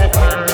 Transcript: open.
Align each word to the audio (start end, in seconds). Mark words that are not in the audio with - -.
open. 0.00 0.53